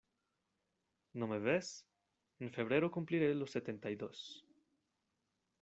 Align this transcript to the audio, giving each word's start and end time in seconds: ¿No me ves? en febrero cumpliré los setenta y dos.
¿No 1.13 1.27
me 1.27 1.37
ves? 1.37 1.85
en 2.39 2.51
febrero 2.51 2.89
cumpliré 2.89 3.35
los 3.35 3.51
setenta 3.51 3.91
y 3.91 3.95
dos. 3.97 4.43